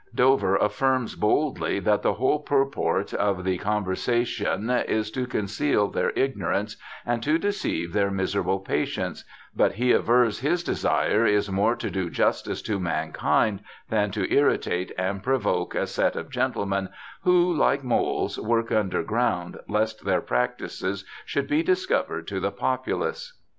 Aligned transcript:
Dover 0.15 0.55
affirms 0.55 1.13
boldly 1.15 1.79
that 1.81 2.01
the 2.01 2.15
whole 2.15 2.39
purport 2.39 3.13
of 3.13 3.43
the 3.43 3.59
'Conver 3.59 3.93
sation' 3.93 4.83
is 4.89 5.11
to 5.11 5.27
conceal 5.27 5.89
their 5.89 6.09
ignorance 6.15 6.75
and 7.05 7.21
to 7.21 7.37
deceive 7.37 7.93
their 7.93 8.09
miserable 8.09 8.57
patients, 8.61 9.23
but 9.55 9.73
he 9.73 9.93
avers 9.93 10.39
his 10.39 10.63
desire 10.63 11.27
is' 11.27 11.51
more 11.51 11.75
to 11.75 11.91
do 11.91 12.09
justice 12.09 12.63
to 12.63 12.79
Mankind 12.79 13.61
than 13.91 14.09
to 14.09 14.21
irritate 14.33 14.89
and 14.97 15.21
THOMAS 15.21 15.23
DOVER 15.23 15.23
35 15.23 15.23
provoke 15.45 15.75
a 15.75 15.85
Set 15.85 16.15
of 16.15 16.31
Gentlemen 16.31 16.89
who, 17.21 17.53
like 17.53 17.83
moles, 17.83 18.39
work 18.39 18.71
under 18.71 19.03
ground, 19.03 19.59
lest 19.69 20.03
their 20.03 20.21
Practices 20.21 21.05
should 21.27 21.47
be 21.47 21.61
discovered 21.61 22.25
to 22.27 22.39
the 22.39 22.51
Populace.' 22.51 23.37